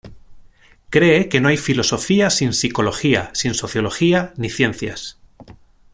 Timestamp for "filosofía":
1.57-2.31